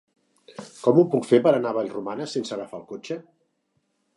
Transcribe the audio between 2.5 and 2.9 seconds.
agafar el